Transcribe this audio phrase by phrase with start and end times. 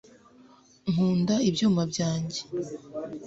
[0.91, 2.39] nkunda ibyuma byanjye